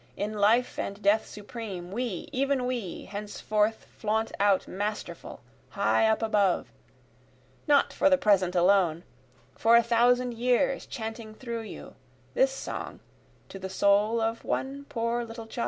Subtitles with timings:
[0.17, 6.71] in life and death supreme, We, even we, henceforth flaunt out masterful, high up above,
[7.67, 9.03] Not for the present alone,
[9.55, 11.93] for a thousand years chanting through you,
[12.33, 12.99] This song
[13.49, 15.59] to the soul of one poor little child.